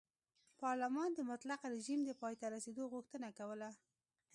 [0.61, 3.69] پارلمان د مطلقه رژیم د پای ته رسېدو غوښتنه کوله.